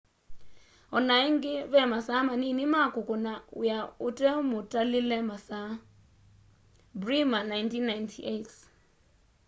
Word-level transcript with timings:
onaĩngĩ 0.97 1.53
vemasaa 1.73 2.21
manini 2.27 2.65
ma 2.73 2.81
kũkũna 2.95 3.31
wĩa 3.59 3.79
ũtemũtalĩle 4.07 5.17
masaa. 5.29 5.69
bremer 7.01 7.43
1998 7.47 8.65